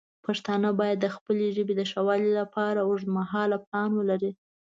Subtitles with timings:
[0.25, 4.31] پښتانه باید د خپلې ژبې د ښه والی لپاره اوږدمهاله پلان ولري.